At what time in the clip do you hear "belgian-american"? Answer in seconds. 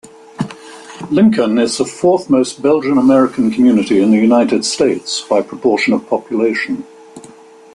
2.63-3.51